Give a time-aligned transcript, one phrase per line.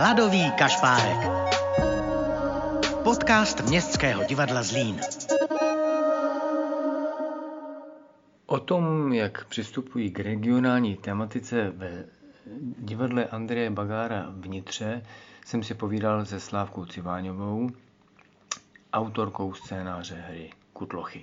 [0.00, 1.28] Hladový kašpárek.
[3.04, 5.00] Podcast Městského divadla Zlín.
[8.46, 12.04] O tom, jak přistupují k regionální tematice ve
[12.78, 15.02] divadle Andreje Bagára vnitře,
[15.46, 17.70] jsem si povídal se Slávkou Civáňovou,
[18.92, 21.22] autorkou scénáře hry Kutlochy.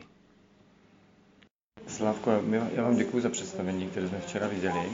[1.88, 2.32] Slávko,
[2.76, 4.90] já vám děkuji za představení, které jsme včera viděli.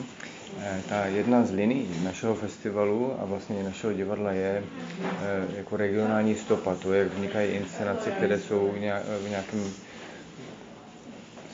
[0.62, 4.64] Eh, ta jedna z liní našeho festivalu a vlastně našeho divadla je
[5.04, 8.72] eh, jako regionální stopa, to, jak vznikají inscenace, které jsou
[9.26, 9.74] v nějakém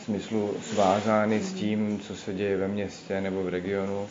[0.05, 4.08] smyslu svázány s tím, co se děje ve městě nebo v regionu.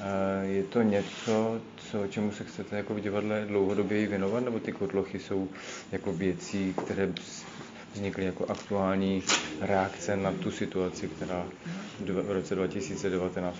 [0.00, 4.72] Eh, je to něco, co, čemu se chcete jako v divadle dlouhodobě věnovat, nebo ty
[4.72, 5.48] kotlochy jsou
[5.92, 7.12] jako věcí, které
[7.94, 9.22] vznikly jako aktuální
[9.60, 11.46] reakce na tu situaci, která
[12.00, 13.52] v roce 2019-18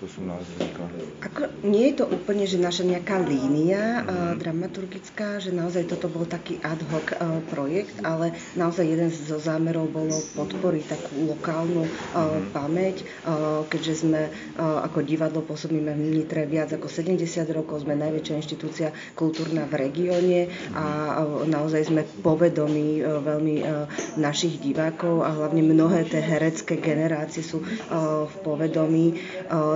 [0.56, 0.86] vznikla.
[1.20, 4.08] Ako, nie je to úplne, že naša nejaká línia mm-hmm.
[4.08, 9.38] uh, dramaturgická, že naozaj toto bol taký ad hoc uh, projekt, ale naozaj jeden zo
[9.38, 12.50] zámerov bolo podporiť takú lokálnu uh, mm-hmm.
[12.50, 12.96] pamäť,
[13.28, 17.22] uh, keďže sme uh, ako divadlo pôsobíme v Nitre viac ako 70
[17.54, 20.40] rokov, sme najväčšia inštitúcia kultúrna v regióne
[20.74, 20.84] a
[21.20, 23.86] uh, naozaj sme povedomí uh, veľmi uh,
[24.22, 29.06] našich divákov a hlavne mnohé tie herecké generácie sú uh, v povedomí.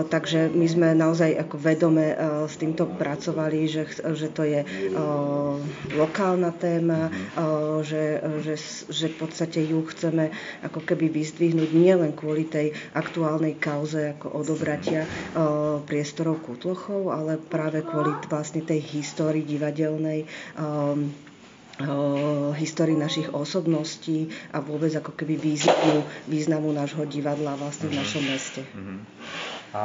[0.09, 2.15] Takže my sme naozaj ako vedome
[2.47, 3.83] s týmto pracovali, že,
[4.15, 4.63] že to je
[5.93, 7.13] lokálna téma,
[7.83, 8.55] že, že,
[8.89, 10.31] že v podstate ju chceme
[10.65, 15.05] ako keby vyzdvihnúť nielen kvôli tej aktuálnej kauze ako odobratia
[15.85, 20.25] priestorov Kutlochov, ale práve kvôli vlastne tej histórii divadelnej
[22.57, 28.65] histórii našich osobností a vôbec ako keby významu, významu nášho divadla vlastne v našom meste.
[28.65, 28.99] Mm-hmm.
[29.77, 29.83] A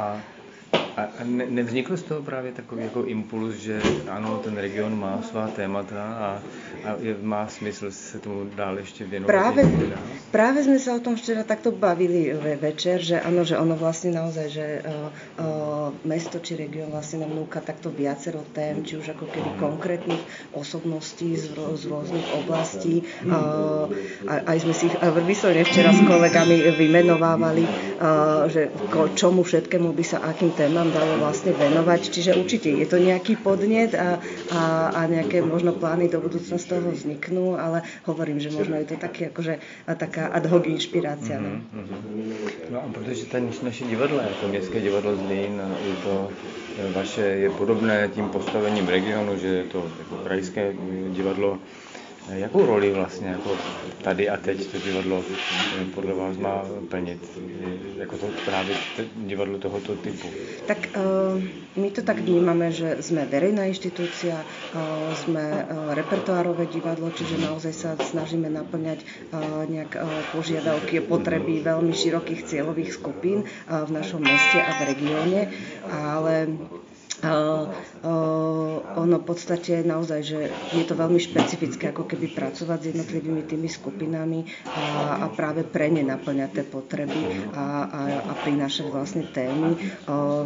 [0.96, 5.48] a ne, nevznikl z toho právě takový jako impuls, že ano, ten region má svá
[5.48, 6.28] témata a,
[6.84, 9.32] a je, má smysl se tomu dál ještě věnovat?
[9.32, 9.62] Práve,
[10.32, 14.12] práve sme sa o tom včera takto bavili ve večer, že ano, že ono vlastne
[14.12, 15.08] naozaj, že uh,
[15.40, 20.22] uh, mesto či region vlastne nám núka takto viacero tém, či už ako keby konkrétnych
[20.52, 23.06] osobností z, z rôznych oblastí.
[23.24, 23.88] Uh,
[24.28, 29.94] a, aj sme si ich vyslovene včera s kolegami vymenovávali, uh, že ko, čomu všetkému
[29.94, 32.02] by sa akým témam nám dalo vlastne venovať.
[32.10, 34.18] Čiže určite je to nejaký podnet a,
[34.50, 38.90] a, a nejaké možno plány do budúcna z toho vzniknú, ale hovorím, že možno je
[38.90, 41.38] to taky akože, taká ad hoc inšpirácia.
[41.38, 41.58] Mm-hmm.
[41.70, 42.74] No.
[42.74, 46.28] no a protože ten naše divadlo, jako městské divadlo Zlín, je to
[46.94, 50.72] vaše je podobné tím postavením regionu, že je to jako krajské
[51.08, 51.58] divadlo,
[52.30, 53.56] Jakou roli vlastně jako
[54.02, 55.24] tady a teď to divadlo
[55.80, 57.38] eh, podle vás má plnit?
[57.96, 58.76] Jako to právě
[59.16, 60.28] divadlo tohoto typu?
[60.66, 61.42] Tak uh,
[61.82, 67.72] my to tak vnímame, že sme verejná inštitúcia, uh, sme uh, repertoárové divadlo, čiže naozaj
[67.74, 69.02] sa snažíme naplňať
[69.70, 75.40] nejak uh, požiadavky, potreby veľmi širokých cieľových skupín uh, v našom meste a v regióne,
[75.90, 76.46] ale
[77.22, 80.40] ono v podstate naozaj, že
[80.74, 84.82] je to veľmi špecifické, ako keby pracovať s jednotlivými tými skupinami a,
[85.22, 87.20] a práve pre ne naplňať tie potreby
[87.54, 89.78] a, a, a prinášať vlastne témy.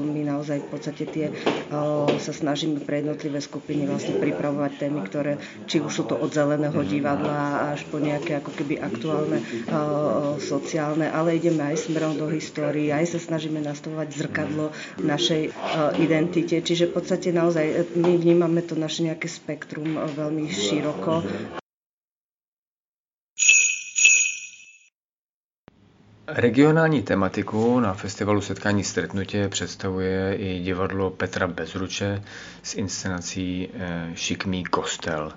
[0.05, 1.27] My naozaj v podstate tie
[2.21, 5.33] sa snažíme pre jednotlivé skupiny vlastne pripravovať témy, ktoré
[5.65, 9.41] či už sú to od zeleného divadla až po nejaké ako keby aktuálne
[10.45, 15.57] sociálne, ale ideme aj smerom do histórie, aj sa snažíme nastavovať zrkadlo našej
[15.97, 21.23] identite, Čiže v podstate naozaj e, my vnímame to naše nejaké spektrum e, veľmi široko.
[26.27, 32.23] Regionální tematiku na festivalu Setkání stretnutě představuje i divadlo Petra Bezruče
[32.63, 35.33] s inscenací e, Šikmý kostel.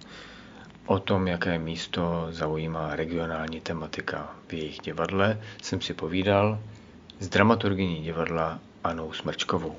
[0.86, 6.60] O tom, jaké místo zaujímá regionální tematika v jejich divadle, jsem si povídal
[7.20, 9.76] s dramaturgyní divadla Anou Smrčkovou.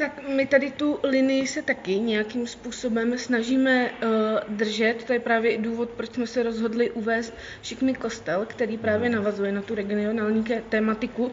[0.00, 4.10] Tak my tady tu linii se taky nějakým způsobem snažíme uh,
[4.48, 5.04] držet.
[5.04, 9.52] To je právě i důvod, proč jsme se rozhodli uvést Šikmy kostel, který právě navazuje
[9.52, 11.32] na tu regionální tématiku.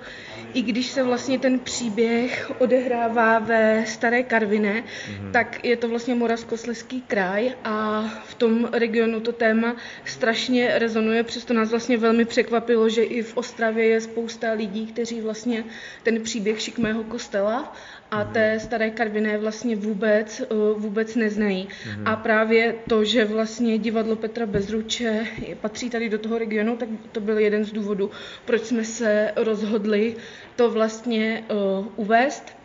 [0.54, 5.32] I když se vlastně ten příběh odehrává ve Staré Karviné, mm-hmm.
[5.32, 9.76] tak je to vlastně Moravskoslezský kraj a v tom regionu to téma
[10.06, 11.24] strašně rezonuje.
[11.24, 15.64] Přesto nás vlastně velmi překvapilo, že i v Ostravě je spousta lidí, kteří vlastně
[16.04, 17.74] ten příběh Šikmého kostela
[18.12, 20.46] a té staré Karviné vlastně vůbec, eh,
[20.78, 21.68] vůbec neznají.
[21.68, 22.02] Mm-hmm.
[22.06, 25.26] A právě to, že vlastně divadlo Petra Bezruče
[25.62, 28.12] patří tady do toho regionu, tak to byl jeden z důvodů,
[28.46, 30.16] proč jsme se rozhodli
[30.56, 32.58] to vlastně uh, uvést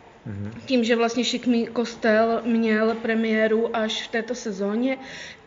[0.65, 4.97] Tím, že vlastně Šikmý kostel měl premiéru až v této sezóně,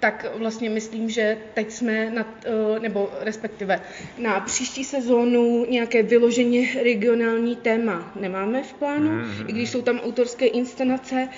[0.00, 3.80] tak vlastně myslím, že teď jsme, na, eh, nebo respektive
[4.18, 9.48] na příští sezónu nějaké vyloženě regionální téma nemáme v plánu, mm-hmm.
[9.48, 11.28] i když jsou tam autorské inscenace,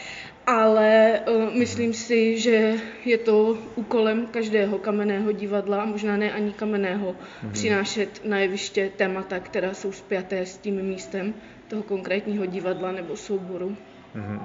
[0.48, 7.12] ale uh, myslím si, že je to úkolem každého kamenného divadla, možná ne ani kamenného,
[7.12, 7.52] mm-hmm.
[7.52, 11.34] přinášet na jeviště témata, která jsou spjaté s tím místem
[11.68, 13.76] toho konkrétního divadla nebo souboru.
[14.16, 14.40] Mm-hmm.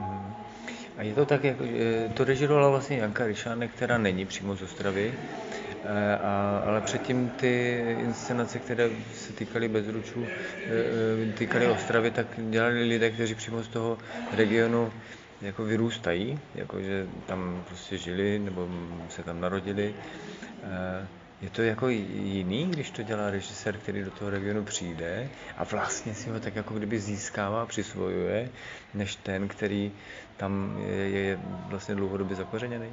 [0.98, 1.58] A je to tak, jak
[2.14, 5.14] to režirovala vlastně Janka Ryšánek, která není přímo z Ostravy,
[5.84, 12.84] eh, a, ale předtím ty inscenace, které se týkaly Bezručů, eh, týkaly Ostravy, tak dělali
[12.84, 13.98] lidé, kteří přímo z toho
[14.36, 14.92] regionu
[15.44, 18.68] jako vyrůstají, jako že tam prostě žili nebo
[19.10, 19.94] se tam narodili.
[20.63, 21.07] Eh,
[21.42, 26.13] je to jako jiný, když to dělá režisér, který do toho regionu přijde a vlastně
[26.13, 28.50] si ho tak jako kdyby získává, přisvojuje,
[28.94, 29.92] než ten, který
[30.38, 32.90] tam je, je vlastně dlouhodobě zakořeněný?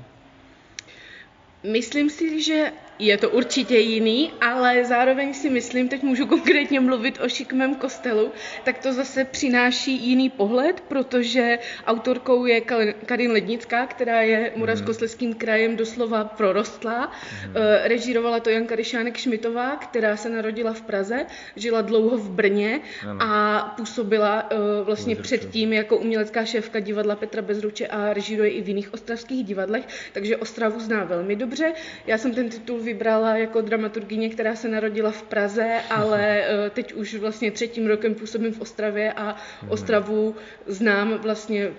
[1.72, 7.18] Myslím si, že je to určitě jiný, ale zároveň si myslím, teď můžu konkrétně mluvit
[7.20, 8.32] o šikmém kostelu,
[8.64, 12.60] tak to zase přináší jiný pohled, protože autorkou je
[13.06, 17.12] Karin Lednická, která je Moravskosleským krajem doslova prorostlá.
[17.46, 17.54] Mm.
[17.82, 21.26] Režírovala to Janka Ryšánek Šmitová, která se narodila v Praze,
[21.56, 22.80] žila dlouho v Brně
[23.18, 28.68] a působila eh, vlastně předtím jako umělecká šéfka divadla Petra Bezruče a režíruje i v
[28.68, 31.72] jiných ostravských divadlech, takže Ostravu zná velmi dobře.
[32.06, 36.92] Já jsem ten titul vybrala jako dramaturgině, která se narodila v Praze, ale eh, teď
[36.92, 39.70] už vlastně třetím rokem působím v Ostravě a mhm.
[39.70, 40.34] Ostravu
[40.66, 41.70] znám vlastně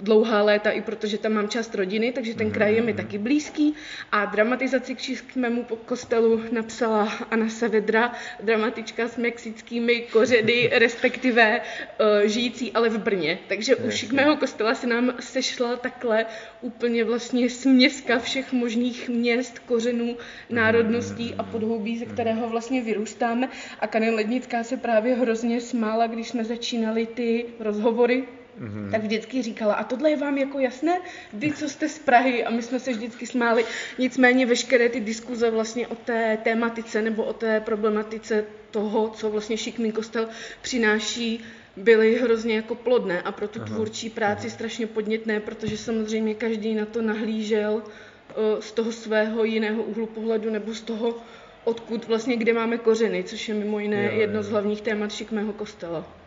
[0.00, 3.02] dlouhá léta, i protože tam mám část rodiny, takže ten kraj je mi mhm.
[3.02, 3.74] taky blízký.
[4.12, 12.72] A dramatizaci k mému kostelu napsala Anna Savedra, dramatička s mexickými kořeny, respektive uh, žijící
[12.72, 13.38] ale v Brně.
[13.48, 16.26] Takže u mého kostela se nám sešla takhle
[16.60, 20.16] úplně vlastně směska všech možných měst, kořenů,
[20.50, 23.48] národností a podhoubí, ze kterého vlastně vyrůstáme.
[23.80, 28.24] A Kanin Lednická se právě hrozně smála, když jsme začínali ty rozhovory
[28.60, 28.90] mm-hmm.
[28.90, 30.98] tak vždycky říkala, a tohle je vám jako jasné,
[31.32, 33.64] vy, co jste z Prahy, a my jsme se vždycky smáli.
[33.98, 39.56] Nicméně veškeré ty diskuze vlastně o té tématice nebo o té problematice toho, co vlastně
[39.56, 40.28] šikmý kostel
[40.62, 41.44] přináší,
[41.76, 43.74] byly hrozně jako plodné a pro tu Aha.
[43.74, 44.54] tvůrčí práci Aha.
[44.54, 50.50] strašně podnětné, protože samozřejmě každý na to nahlížel uh, z toho svého jiného úhlu pohledu
[50.50, 51.16] nebo z toho,
[51.64, 54.42] odkud vlastně, kde máme kořeny, což je mimo jiné jo, jedno jo.
[54.42, 56.17] z hlavních témat šikmého kostela.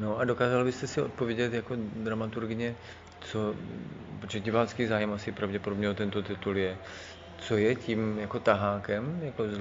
[0.00, 2.76] No a dokázal byste si odpovědět jako dramaturgině,
[3.20, 3.54] co,
[4.20, 6.78] protože divácký zájem asi pravděpodobně o tento titul je,
[7.38, 9.58] co je tím jako tahákem, jako z,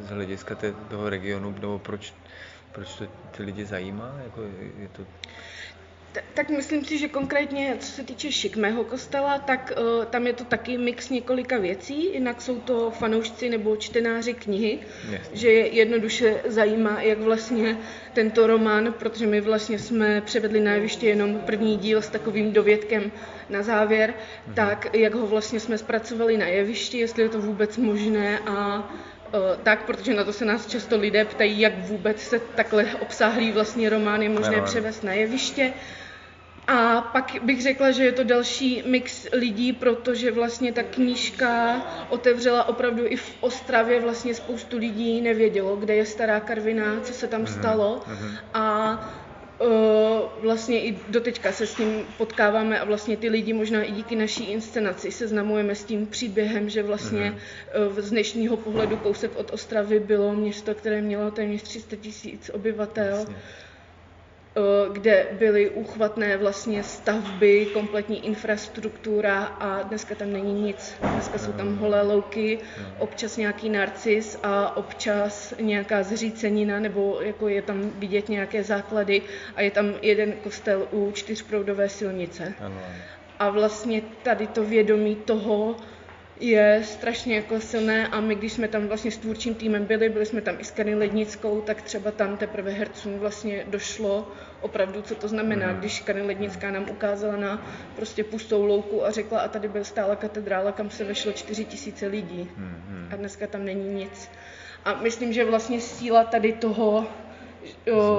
[0.00, 2.14] z hlediska té, toho regionu, nebo proč,
[2.72, 4.20] proč to ty lidi zajímá?
[4.20, 4.42] Jako
[4.76, 5.06] je to
[6.34, 10.44] tak myslím si, že konkrétně co se týče šikmého kostela, tak uh, tam je to
[10.44, 12.12] taky mix několika věcí.
[12.14, 14.78] Jinak jsou to fanoušci nebo čtenáři knihy,
[15.10, 15.30] yes.
[15.32, 17.78] že je jednoduše zajímá, jak vlastně
[18.12, 23.12] tento román, protože my vlastně jsme převedli na jeviště jenom první díl s takovým dovědkem
[23.50, 24.54] na závěr, mm-hmm.
[24.54, 28.90] tak jak ho vlastně jsme zpracovali na jevišti, jestli je to vůbec možné a
[29.62, 33.90] tak, protože na to se nás často lidé ptají, jak vůbec se takhle obsáhlý vlastně
[33.90, 35.72] román je možné převést na jeviště.
[36.66, 42.68] A pak bych řekla, že je to další mix lidí, protože vlastně ta knížka otevřela
[42.68, 47.40] opravdu i v Ostravě vlastně spoustu lidí nevědělo, kde je stará Karviná, co se tam
[47.40, 48.02] mhm, stalo.
[48.06, 48.36] Mhm.
[48.54, 48.98] A
[50.42, 54.44] vlastně i doteďka se s tím potkáváme a vlastně ty lidi možná i díky naší
[54.44, 57.38] inscenaci seznamujeme s tím příběhem, že vlastně
[57.88, 63.16] uh, z dnešního pohledu kousek od Ostravy bylo město, které mělo téměř 300 tisíc obyvatel.
[63.16, 63.69] Vlastně Eh,
[64.92, 70.94] kde byly úchvatné vlastně stavby, kompletní infrastruktura a dneska tam není nic.
[71.12, 72.58] Dneska jsou tam holé louky,
[72.98, 79.22] občas nějaký narcis a občas nějaká zřícenina, nebo jako je tam vidět nějaké základy
[79.56, 82.54] a je tam jeden kostel u čtyřproudové silnice.
[83.38, 85.76] A vlastně tady to vědomí toho,
[86.40, 90.26] je strašně jako silné a my, když jsme tam vlastně s tvůrčím týmem byli, byli
[90.26, 95.14] jsme tam i s Karin Lednickou, tak třeba tam teprve hercům vlastně došlo opravdu, co
[95.14, 95.78] to znamená, mm.
[95.78, 97.66] když Karin Lednická nám ukázala na
[97.96, 102.06] prostě pustou louku a řekla, a tady byl stála katedrála, kam se vešlo čtyři tisíce
[102.06, 103.08] lidí mm.
[103.12, 104.30] a dneska tam není nic.
[104.84, 107.06] A myslím, že vlastně síla tady toho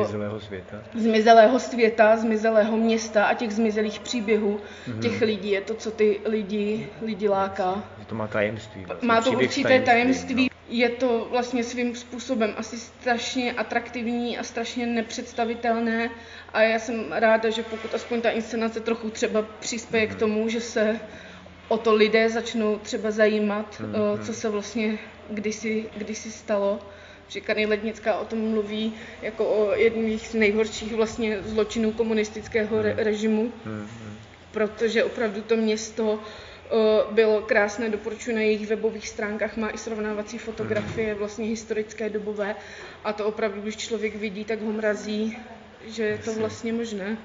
[0.03, 0.77] zmizelého světa.
[0.95, 4.99] Zmizelého světa, zmizelého města a těch zmizelých příběhů mm-hmm.
[4.99, 7.83] těch lidí je to, co ty lidi, lidi láká.
[8.07, 8.85] To má tajemství.
[8.85, 9.07] Vlastně.
[9.07, 9.85] Má to určité tajemství.
[9.85, 10.49] tajemství.
[10.69, 16.09] je to vlastně svým způsobem asi strašně atraktivní a strašně nepředstavitelné
[16.53, 20.61] a já jsem ráda, že pokud aspoň ta inscenace trochu třeba přispěje k tomu, že
[20.61, 20.99] se
[21.67, 24.25] o to lidé začnou třeba zajímat, mm-hmm.
[24.25, 24.97] co se vlastně
[25.29, 26.79] kdysi, kdysi stalo.
[27.31, 32.95] Že Kany Lednická o tom mluví jako o jedných z nejhorších vlastně zločinů komunistického re-
[32.97, 34.13] režimu, mm-hmm.
[34.51, 36.19] protože opravdu to město
[37.11, 42.55] bylo krásné, doporučuji na jejich webových stránkách, má i srovnávací fotografie, vlastně historické, dobové.
[43.03, 45.37] A to opravdu, když člověk vidí, tak ho mrazí,
[45.87, 47.17] že je to vlastně možné.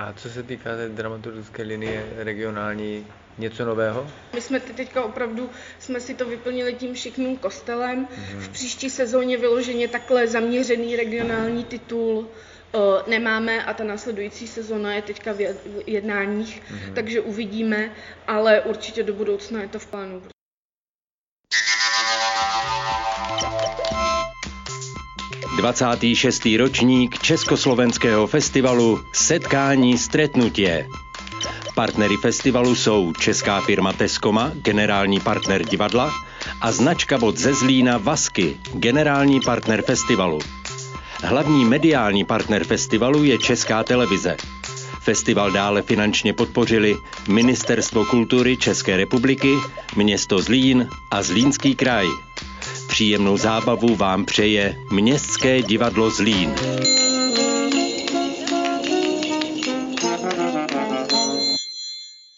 [0.00, 3.06] A co se týká té dramaturgické linie regionální,
[3.38, 4.10] něco nového?
[4.34, 8.06] My jsme teďka opravdu, jsme si to vyplnili tím šikmým kostelem.
[8.06, 8.38] Mm-hmm.
[8.38, 12.28] V příští sezóně vyloženě takhle zaměřený regionální titul
[13.06, 15.40] nemáme a ta následující sezona je teďka v
[15.86, 16.92] jednáních, mm-hmm.
[16.94, 17.90] takže uvidíme,
[18.26, 20.22] ale určitě do budoucna je to v plánu.
[25.56, 26.48] 26.
[26.58, 30.88] ročník Československého festivalu Setkání stretnutie.
[31.74, 36.12] Partnery festivalu jsou česká firma Teskoma, generální partner divadla,
[36.60, 40.38] a značka bod ze Zlína Vasky, generální partner festivalu.
[41.22, 44.36] Hlavní mediální partner festivalu je Česká televize.
[45.00, 46.96] Festival dále finančně podpořili
[47.28, 49.54] Ministerstvo kultury České republiky,
[49.96, 52.06] město Zlín a Zlínský kraj.
[52.90, 56.54] Příjemnou zábavu vám přeje Městské divadlo Zlín.